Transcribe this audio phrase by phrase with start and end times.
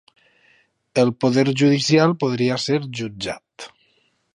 [1.01, 3.73] El poder judicial podria ser jutjat